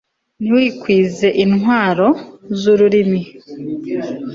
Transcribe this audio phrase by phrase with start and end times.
[0.39, 2.07] nimwikwize intwaro
[2.59, 3.21] z'urumuri